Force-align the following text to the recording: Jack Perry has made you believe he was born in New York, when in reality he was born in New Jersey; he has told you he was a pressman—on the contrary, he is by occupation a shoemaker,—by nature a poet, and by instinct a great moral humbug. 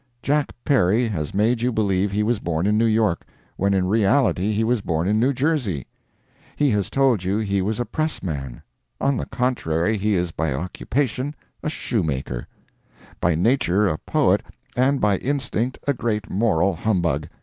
Jack 0.23 0.51
Perry 0.65 1.07
has 1.09 1.31
made 1.31 1.61
you 1.61 1.71
believe 1.71 2.11
he 2.11 2.23
was 2.23 2.39
born 2.39 2.65
in 2.65 2.75
New 2.75 2.87
York, 2.87 3.23
when 3.55 3.71
in 3.71 3.85
reality 3.87 4.51
he 4.51 4.63
was 4.63 4.81
born 4.81 5.07
in 5.07 5.19
New 5.19 5.31
Jersey; 5.31 5.85
he 6.55 6.71
has 6.71 6.89
told 6.89 7.23
you 7.23 7.37
he 7.37 7.61
was 7.61 7.79
a 7.79 7.85
pressman—on 7.85 9.15
the 9.17 9.27
contrary, 9.27 9.97
he 9.97 10.15
is 10.15 10.31
by 10.31 10.53
occupation 10.55 11.35
a 11.61 11.69
shoemaker,—by 11.69 13.35
nature 13.35 13.85
a 13.85 13.99
poet, 13.99 14.41
and 14.75 14.99
by 14.99 15.17
instinct 15.19 15.77
a 15.85 15.93
great 15.93 16.31
moral 16.31 16.73
humbug. 16.77 17.27